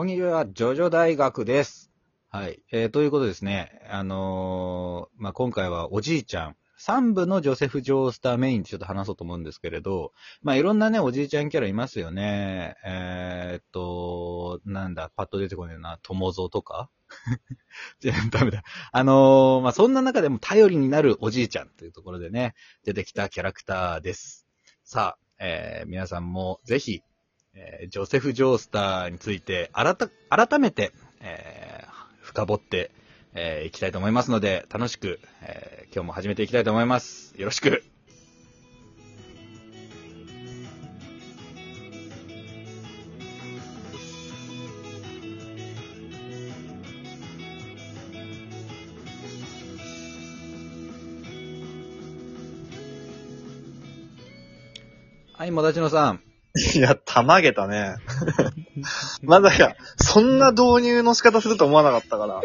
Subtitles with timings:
[0.00, 1.90] こんにちは、ジョジョ大学です。
[2.30, 2.62] はい。
[2.72, 3.82] えー、ということですね。
[3.90, 12.76] あのーまあ、今回はおじいちゃん、3部のジョセフ・ジョースターメインでちょっと話そうと思うんですけれど、まあ、いろんなね、おじいちゃんキャラいますよね。
[12.82, 16.88] えーっと、なんだ、パッと出てこねえな、友蔵とか？
[18.32, 18.62] ダメだ。
[18.92, 22.54] あのーまあ、そんな中でも頼りになるおじいちゃんというところでね、
[22.84, 24.46] 出てきたキャラクターです。
[24.82, 27.02] さあ、えー皆さんもぜひ、
[27.54, 29.96] えージョセフ・ジョースターについて改
[30.28, 31.90] 改めて、えー
[32.22, 32.92] 深掘って、
[33.34, 37.34] えーいきたいと思いますので、楽しく、えー今日も始めていきたいと思います。
[37.36, 37.82] よろしく。
[55.32, 56.29] はい、もだちのさん。
[56.74, 57.96] いや、たまげたね。
[59.22, 62.42] まだや、そんな導入の仕方すると思わなかったから。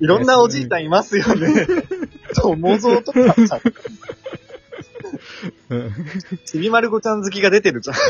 [0.00, 1.66] いろんなおじいちゃんいますよね。
[2.34, 3.60] 友蔵とかさ、
[6.46, 7.96] ちびまる子ちゃん好きが出てるじゃん。
[7.96, 8.00] ち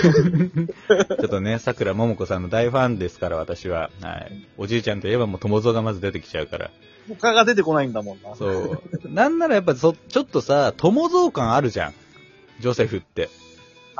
[1.22, 3.90] ょっとね、桜ももこさんの大ファンですから、私は。
[4.00, 4.46] はい。
[4.56, 6.70] おじいちゃんといえばもう友蔵がまず出てきちゃうから。
[7.08, 8.36] 他が出てこないんだもんな。
[8.36, 8.82] そう。
[9.04, 11.94] なんならやっぱそ、ちょっとさ、友蔵感あるじゃん。
[12.60, 13.28] ジョセフって。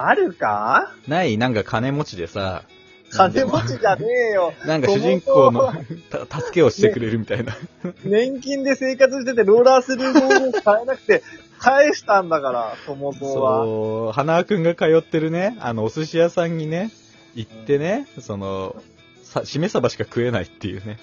[0.08, 0.92] あるか？
[1.08, 2.62] ないなんか金持ちでさ、
[3.10, 4.52] 金持ちじゃねえよ。
[4.66, 5.72] なんか主人公の
[6.10, 7.56] た助けをしてくれるみたいな。
[8.04, 11.22] 年金で生活しててローラースルーボールを買えなくて、
[11.58, 13.64] 返したんだから、友蔵は。
[13.64, 16.90] そう、花輪くんが通ってるね、あの、お寿司屋さんにね、
[17.34, 18.76] 行ってね、その、
[19.24, 20.98] さ、しめ鯖しか食えないっていうね。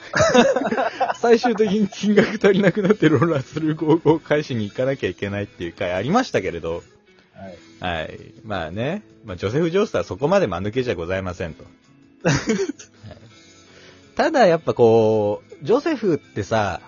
[1.20, 6.84] 最終的に金額足りなくなってローラースルーゴーゴーを返しに行かなきゃいけないっていう回ありましたけれど、
[7.34, 8.34] はいはい。
[8.44, 11.64] まあね、まあ、ジョセフ・ジョースターはそこまで間抜けじゃございませんと。
[12.24, 12.34] はい
[14.18, 16.82] ただやっぱこう、ジョセフってさ、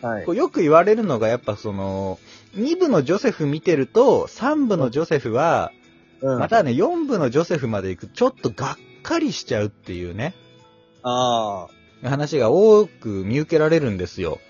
[0.00, 0.32] はいこ。
[0.32, 2.18] うよく言われるのがやっぱその、
[2.56, 5.70] 2部のジョセフ見てると、3部のジョセフは、
[6.20, 6.38] うん。
[6.40, 10.34] またね、4部のジョセフまで行くとちょっとがっかりしちゃうっていうね、
[11.04, 11.68] あ
[12.02, 12.08] あ。
[12.08, 14.40] 話が多く見受けられるんですよ。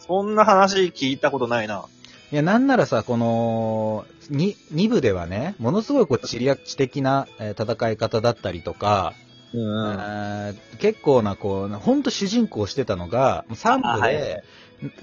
[0.00, 1.86] そんな話聞いたことないな。
[2.32, 9.14] いや、なんならさ、この、2, 2部ではね、ものすごいこう、知略的な、えー戦い方だったりとか、
[9.52, 14.42] うん結構な、こう、ほんと主人公してたのが、3部で、あはい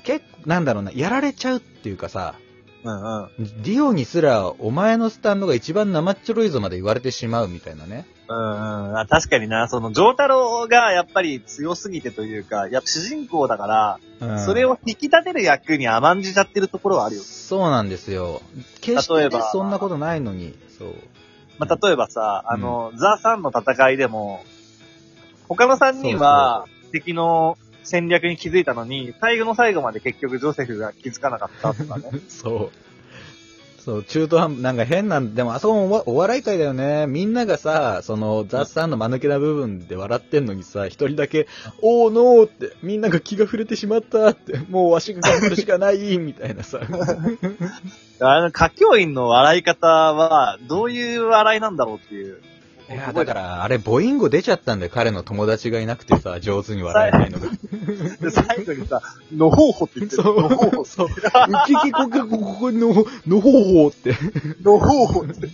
[0.03, 2.35] 結構、なんだろうな、やられちゃうっていうかさ、
[2.83, 3.29] うんうん。
[3.63, 8.05] ディオにすら、お前のスタンドが一番生っちょろいぞまで言われてしまうみたいなね。
[8.27, 8.97] うんうん。
[8.99, 17.21] あ確かにな、その、ジョータロがやっぱり強すぎてというか、やっぱ主人公だから、うんそれを引き立てる役に甘んじちゃってるところはあるよ。
[17.21, 18.41] そうなんですよ。
[18.81, 20.93] 決して、そんなことないのに、そう。
[21.59, 24.43] まあ、例えばさ、あの、ザ・サンの戦いでも、
[25.47, 32.11] 他の3人は敵の戦略に気づいたのに、最後の最後まで結局ジョセフが気づかなかったとかね。
[32.29, 32.87] そう。
[33.87, 37.07] そう、中途半端、なんか変なん、でもあそこもお笑い会だよね。
[37.07, 41.47] みんながさ、その、ザ・さんの間抜けな部分で笑ってんのにさ、一人だけ、
[41.81, 46.81] おーノーって、みんなが気が触れてしまったって、もうわしが頑張るしかない、 みたいなさ。
[48.19, 52.41] あの、歌教員の笑い方は、どういう笑いなんだろうっていう。
[52.89, 54.91] いや、だから、あれ、母音語出ちゃったんだよ。
[54.93, 57.47] 彼の友達がいなくてさ、上手に笑えないのが。
[57.49, 59.01] で、 最後にさ、
[59.35, 60.23] のほうほって言ってる。
[60.23, 61.07] のほうほ、そう。
[61.07, 61.11] う
[61.65, 64.15] ききこけここの、のほうほうって。
[64.63, 65.49] のほうほって。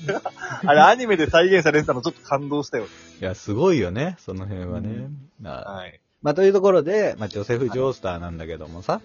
[0.65, 2.85] あれ、アニメで再現されてたのちょっと感動したよ。
[3.19, 5.09] いや、すごいよね、その辺はね。
[5.43, 5.99] あはい。
[6.21, 9.01] まあ、というところで、まあ、ジョセフ・ジョースターなんだけどもさ、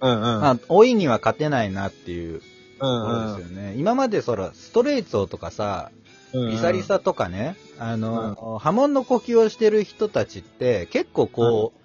[0.00, 0.20] うんうん。
[0.20, 2.40] まあ、老いには勝てないなっていうう
[2.78, 3.74] ところですよね。
[3.76, 6.01] 今までそら、ストレイツォーとかさ、ん
[6.34, 11.82] リサリサとかね、あの、波紋の呼吸をしてる人たちって、結構こう、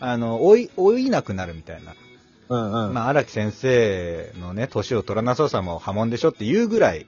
[0.00, 1.94] あの、老い、老いなくなるみたいな。
[2.48, 2.94] うんうん。
[2.94, 7.06] まあ、荒木先生のね、年を取らなそうさも波紋でしょっていうぐらい、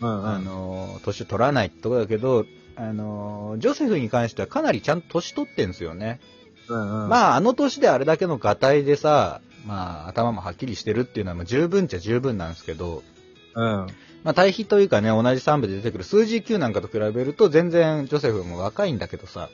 [0.00, 0.28] うんうん。
[0.28, 2.44] あの、年を取らないってとこだけど、
[2.76, 6.20] あの、ジョセフに関してはかなりちゃんと年取ってんすよね。
[6.68, 7.08] うんうん。
[7.08, 13.02] まあ、あの年であれだけのガタイでさ、まあ、頭もはっきりしてるっていうのはまあ十分っちゃ十分なんですけど、
[13.54, 13.86] うん。
[14.26, 19.50] まあ、対比というかね、同じ3部で出てくる数字級なんかと比べると全然ジョセフも若いんだけどさ、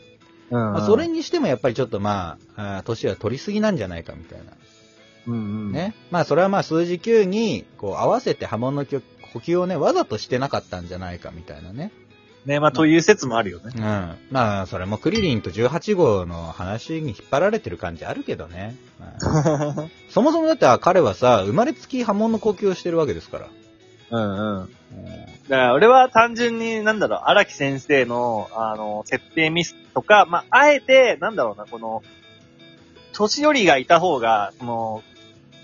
[0.50, 0.58] うん。
[0.58, 4.44] まあ、それにしてもやっぱりちょっとまあ、年は取りすぎなんじゃないかみたいな。
[5.26, 5.36] うんう
[5.68, 5.72] ん。。
[5.72, 5.94] ね。
[6.10, 9.02] まあ、それはまあ数字級に、こう、合わせて波紋の呼
[9.34, 11.92] 呼吸をね、わざとしてなかったんじゃないかみたいなね。
[12.46, 13.72] ね、まあ、という説もあるよね。
[13.76, 13.82] うん。
[14.30, 18.74] まあ、それもクリリンと18号の話に引っ張られてる感じあるけどね。
[18.98, 19.06] ま
[19.84, 23.48] あ そもそもだって彼はさ、生まれつき波紋の呼吸をしてるわけですから。
[24.12, 24.60] うんうん。
[24.60, 24.68] うん
[25.48, 32.02] だから俺は単純に、なんだろう、荒木先生の、あの、設定ミスとか、まあ、あえて、なんだろうな、この、
[33.12, 35.02] 年寄りがいた方が、その、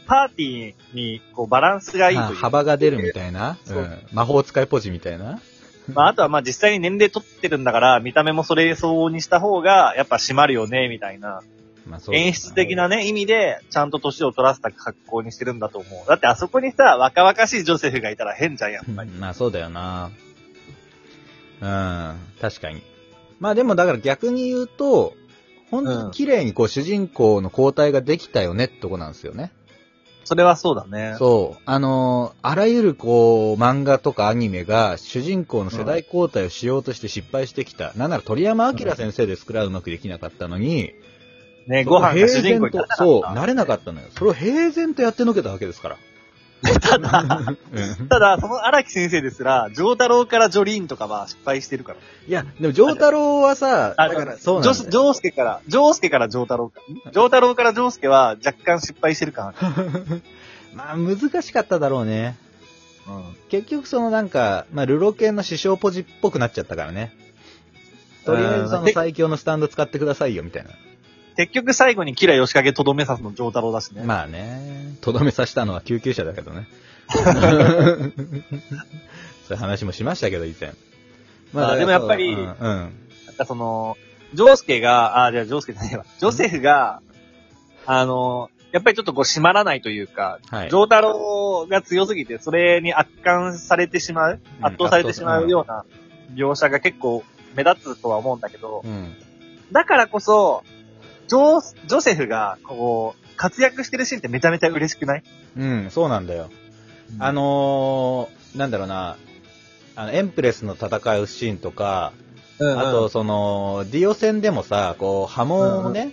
[0.07, 2.31] パーティーに、こう、バランスがいいという。
[2.33, 3.57] あ幅が出るみたいな？
[3.71, 5.41] うん魔法使いポジみたいな？
[5.95, 11.43] まあ、あとはまあ実際に年齢取ってるんだから、見た目もそれ相応にした方が、やっぱ締まるよね、みたいな。
[11.89, 16.09] まあそう演出的なね、意味で、ちゃんと年を取らせた格好にしてるんだと思う。
[16.09, 19.11] だってあそこにさ、若々しいジョセフがいたら変じゃん、やっぱり。
[19.11, 20.11] まあそうだよな。
[21.61, 22.83] うん、確かに。
[23.41, 25.15] まあでもだから逆に言うと、
[25.71, 29.53] 本当に綺麗にこう主人公の交代ができたよねってとこなんですよね。
[30.29, 31.15] それはそうだね。
[31.19, 31.63] そう。
[31.65, 37.95] あのーあらゆるこう、漫画とかアニメが主人公の世代交代をしようとして失敗してきた。
[37.95, 40.93] なんなら鳥山明先生ですらうまくできなかったのに、
[41.69, 44.07] ね、ご飯が主人公にならなかったそう、なれなかったのよ。
[44.11, 45.97] それを平然とやってのけたわけですから。
[46.81, 51.99] ただ、うんただ、その荒木先生ですら、ジョータロウからジョリーンとかは失敗してるから。
[52.27, 56.81] いや、でも、ジョータロウはさ、あだから、そうなんだよジョジョースケから、ジョースケからジョータロウか。
[56.89, 59.73] ジョータロウからジョースケは若干失敗してるかな。
[60.75, 62.37] まあ、難しかっただろうね。
[63.07, 63.37] うん。
[63.51, 67.13] 結局、そのなんか、まあ、ルロケンの師匠ポジっぽくなっちゃったからね。
[68.25, 70.71] とりあえず、その最強のスタンド使ってくださいよ、みたいな。
[71.39, 74.03] 結局最後にキラヨシカゲとどめさすのジョータロウだしね。
[74.03, 76.67] まあね、とどめさせたのは救急車だけどね。
[77.09, 77.25] そう
[79.53, 80.73] いう話もしましたけど、以前。
[81.55, 82.57] あでもやっぱりそううん、うん。
[83.27, 83.97] なんかその、
[84.35, 86.05] ジョースケが、あ、じゃあジョースケじゃないわ。
[86.19, 87.03] ジョセフが、
[87.87, 95.85] あの、やっぱりちょっとこう締まらないというか、はいジョータロウが強すぎて、それに圧巻されてしまう、うん圧倒されてしまうような
[96.35, 97.23] 描写が結構
[97.55, 99.15] 目立つとは思うんだけど、うん。
[99.71, 100.65] だからこそ、
[101.29, 105.23] ジョー、ジョセフが、こう、活躍してるシーンってめちゃめちゃ嬉しくない？
[105.57, 106.51] うん、そうなんだよ。
[107.21, 109.17] あ、のー、なんだろうな、
[109.95, 112.13] あの、エンプレスの戦うシーンとか、
[112.59, 116.13] うんあと、その、ディオ戦でもさ、こう、波紋をね、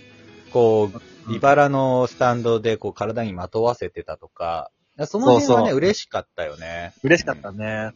[0.52, 1.00] こう、
[1.34, 4.70] 茨のスタンドでこう体にまとわせてたとか、
[5.06, 6.94] その辺はね、そうそう嬉しかったよね。
[7.02, 7.90] 嬉しかったね。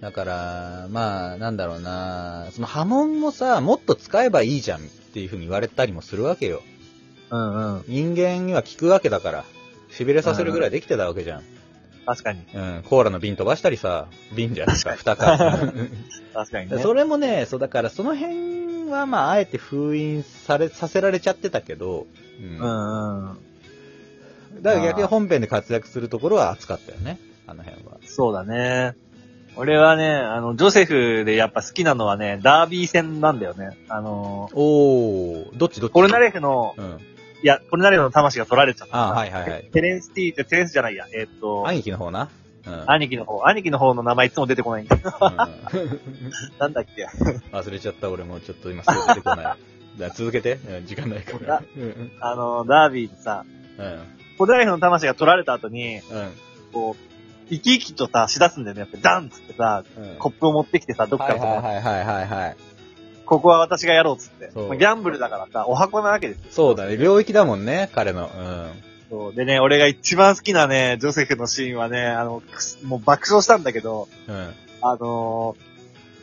[0.00, 6.62] だから、まあ、なんだろうな、その波紋もさ、もっと使えばいいじゃんっていう風に言われたりもするわけよ。
[7.30, 7.84] うんうん。
[7.88, 9.44] 人間には効くわけだから、
[9.90, 11.42] 痺れさせるぐらいできてたわけじゃん。
[12.04, 12.40] 確かに。
[12.54, 15.38] うん、コーラの瓶飛ばしたりさ、瓶じゃないか、蓋か。
[16.34, 16.78] 確かにね。
[16.78, 22.06] それもね、そうだからその辺はまあ、あえて封印され、させられちゃってたけど、
[22.40, 22.58] うん。
[22.58, 23.38] うんうん。
[24.62, 27.98] だから逆に本編で活躍するところは熱かったよね、あの辺は。
[28.04, 28.94] そうだね。
[29.56, 33.70] 俺はね、あの、ジョセフでやっぱ好きなのはね、ダービー戦なんだよね。
[33.88, 35.92] あの、おー、どっちどっち？
[35.94, 36.84] ポルナレフの、うん。
[37.42, 38.96] いや、ポルナレフの魂が取られちゃった。
[38.96, 39.64] あはいはいはい。
[39.72, 41.06] テレンスティーって、テレンスじゃないや。
[41.14, 42.28] えーっと、兄貴の方な？
[42.66, 42.84] うん。
[42.90, 44.96] 兄貴の方、兄貴の方の名前いつも出てこないんだ。
[44.96, 45.06] うん
[46.58, 47.06] なんだっけ。
[47.52, 49.56] 忘れちゃった俺もちょっと今すぐ出てこない。
[49.96, 50.58] じゃあ続けて。
[50.68, 51.62] うん時間ないから。
[51.76, 52.10] うん。
[52.20, 53.44] あの、ダービーでさ、
[53.78, 53.98] うん。
[54.36, 56.02] ポルナレフの魂が取られた後に、うん。
[56.72, 57.15] こう、
[57.48, 58.80] 生き生きとさ、しだすんだよね。
[58.80, 60.16] やっぱダンっつってさ、うん。
[60.18, 62.56] コップを持ってきてさ、どっかはいらはいはいはいはい。
[63.24, 64.50] ここは私がやろうっつって。
[64.52, 66.44] そうまあギャンブルだからさ、お箱なわけですよ。
[66.50, 66.96] そうだね。
[66.96, 68.30] 領域だもんね、彼の。
[69.10, 69.34] そう。
[69.34, 74.34] でね、俺が一番好きなね、ジョセフのシーンはね、あの、くすもう爆笑したんだけど、うん。
[74.34, 74.54] うん。
[74.82, 75.76] あのー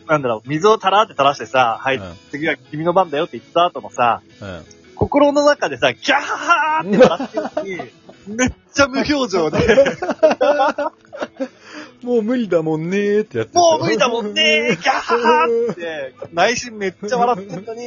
[0.07, 4.63] なんだろう、水をたらーって垂らしてさ、はい、うん次は君の番だよって言った後もさ、うん。
[4.95, 7.92] 心の中でさ、ギャーって笑ってるのに、
[8.37, 9.59] めっちゃ無表情で、
[12.04, 13.54] もう無理だもんねーってやつ。
[13.54, 17.81] もう無理だもんねー、ギャーって、内心めっちゃ笑ってんのに、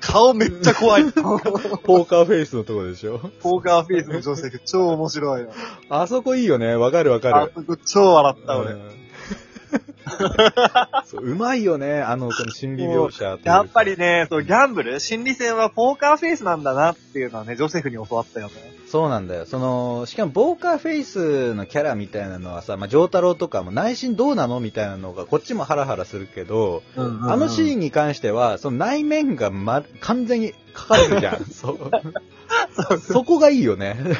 [0.00, 1.12] 顔めっちゃ怖い。
[1.12, 5.52] ポポーカーフェイスのとこでしょーカーフェイスのジョセフ超面白いの。
[5.88, 6.74] あそこいいよね。
[6.74, 7.36] わかるわかる。
[7.36, 8.99] あそこ超笑った俺。
[10.18, 10.30] うん
[11.06, 12.02] そううまいよね。
[12.02, 15.00] あの、この心理描写というかやっぱりね、そう、ギャンブル？
[15.00, 18.52] 心理戦はポーカーフェイスなんだなっていうのはね、ジョセフに教わったよね。
[18.86, 19.46] そうなんだよ。
[19.46, 31.44] その、しかも、ボーカーフェイスのキャラみたいなのはさ、まあ、ジョータロウとかも内心どうなのみたいなのが、こっちもハラハラするけど、あのシーンに関しては、その内面がま、完全に書かれるじゃん。
[31.52, 31.78] そう。
[32.88, 33.96] そうそこがいいよね。
[34.00, 34.12] うん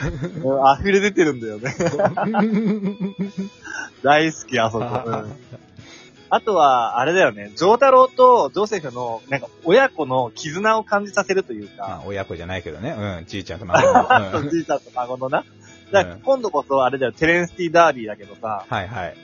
[0.80, 1.75] 溢れ出てるんだよね。
[4.02, 4.85] 大好き、あそこ。
[6.30, 12.94] うんあとは、あれだよね、ジョータロウとジョセフの、なんか、親子の絆を感じさせるというまあか、、親子じゃないけどね。
[12.96, 14.38] うん、ちいちゃんと孫の。
[14.38, 15.44] うんじいちゃんと孫のな。
[15.90, 19.16] だから今度こそ、あれだよ、テレンスティ・ダービーだけどさ、はいはい。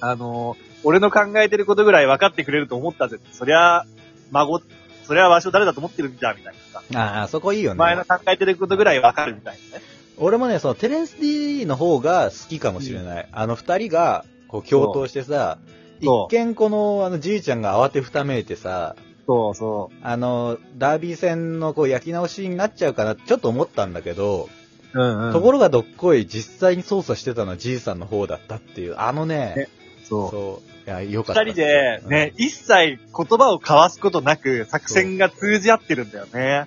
[0.00, 3.18] あのー俺の考えてることぐらい分かってくれると思ったぜ。
[3.32, 3.84] そりゃ、
[4.30, 4.60] 孫、
[5.02, 7.18] そりゃわしを誰だと思ってるんじゃ、みたいなさ。
[7.18, 8.06] ああ、そこいいよお前のね。
[8.08, 9.84] 考えてることぐらい分かるみたいなね。
[10.16, 13.28] 俺もね、そのテレンス D の方が好きかもしれない。
[13.32, 15.58] あの二人が、こう共闘してさ、
[16.00, 24.48] う見この、あの、じいちゃんが慌てふためいてさ、そうそあの、ダービー戦のこう焼き直しになっちゃうかなってちょっと思ったんだけど、
[24.94, 25.00] う。
[25.00, 25.32] うんうん。
[25.32, 29.68] ところがどっこい実際に操作してたのはじいさんの方だったっていう、あのねね、
[30.04, 30.30] そう。
[30.30, 30.88] そう。
[30.88, 31.42] いや、よかった。
[31.42, 32.98] 二人で、ね、一切言
[33.38, 36.66] 葉を交わすことなく作戦が通じ合ってるんだよね。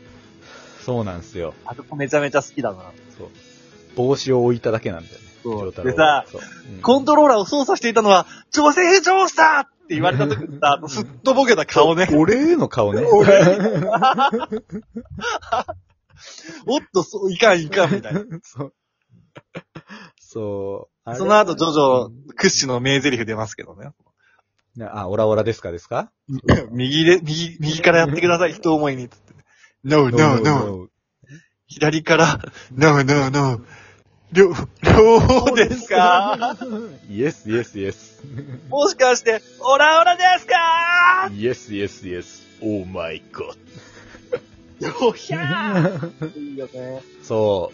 [0.82, 1.54] そうなんですよ。
[1.66, 2.92] あそこめちゃめちゃ好きだな。
[3.18, 3.28] そう。
[3.96, 5.29] 帽子を置いただけなんだよね。
[5.84, 6.26] でさ、
[6.82, 12.08] コントローラーを操作していたのは、女性上司だって言われた時にさ、あのすっとぼけた顔ね。
[12.14, 13.02] 俺への顔ね。
[13.06, 13.44] 俺
[16.68, 18.22] おっと、そう、いかんいかんみたいな。
[18.44, 18.74] そう。
[20.20, 21.16] そう。
[21.16, 23.92] その後、ジョジョ屈指の名台詞出ますけどね。
[24.76, 26.12] ねあ、オラオラですかですか？
[26.72, 29.10] 右で、右、右からやってください、人思いに。
[29.84, 30.88] No, no, no.
[31.68, 32.40] 左から、
[32.72, 33.62] No, no, no.
[34.32, 36.58] 両、両方ですか？
[37.10, 38.24] イエス、イエス、イエス。
[38.70, 41.32] もしかして、オラオラですか？
[41.34, 42.44] イエス、イエス、イエス。
[42.62, 43.54] オーマイゴ
[44.82, 47.02] ッよひゃーいいよね。
[47.24, 47.72] そ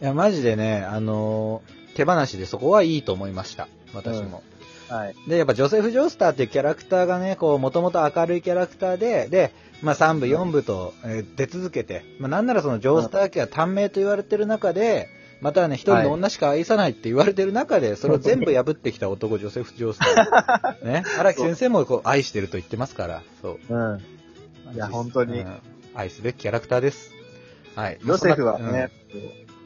[0.00, 0.04] う。
[0.04, 3.66] いや、マジでね、あのー手放しでそこはいいと思いました。
[3.92, 4.44] 私も。
[4.88, 5.14] はい。
[5.28, 9.52] で、やっぱジョセフ・ジョースターっていうキャラクターがね、こう、もともと明るいキャラクターで、で、
[9.82, 15.08] まあ3部、4部と、えー出続けて、まあなんならそのジョースター家は短命と言われてる中で、
[15.40, 20.84] またはね、一人の女しか愛さないって言われてる中で、それを全部破ってきた男、ジョセフ・ジョースター。
[20.90, 21.04] ね。
[21.18, 23.74] 荒木先生もこう愛してると言ってますから、そう。
[23.74, 24.00] うん。
[24.74, 25.60] いや本当にうん
[25.94, 27.12] 愛すべきキャラクターです。
[27.74, 27.98] はい。
[28.04, 28.90] ヨセフはね、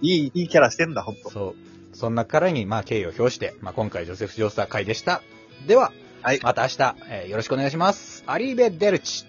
[0.03, 1.23] いい、いいキャラしてんだ、ほんと。
[1.27, 1.72] うんそう。
[1.93, 5.23] そんな彼に、まあ、敬意を表して、まあ、今回、ジョセフ・ジョースター会でした。
[5.67, 8.23] では、はいまた明日、えーよろしくお願いします。
[8.27, 9.25] アリーベ・デルチ。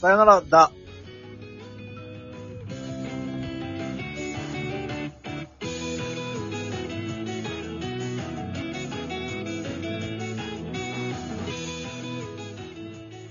[0.00, 0.72] さよなら、だ。